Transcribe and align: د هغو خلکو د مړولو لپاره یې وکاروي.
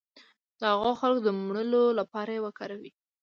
د 0.59 0.61
هغو 0.71 0.91
خلکو 1.01 1.21
د 1.25 1.29
مړولو 1.43 1.83
لپاره 1.99 2.29
یې 2.35 2.43
وکاروي. 2.45 2.91